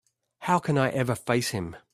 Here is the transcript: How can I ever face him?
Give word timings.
How 0.39 0.57
can 0.57 0.79
I 0.79 0.89
ever 0.89 1.13
face 1.13 1.49
him? 1.51 1.75